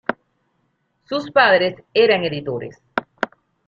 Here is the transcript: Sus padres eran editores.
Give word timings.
Sus 1.05 1.29
padres 1.29 1.75
eran 1.93 2.23
editores. 2.23 2.79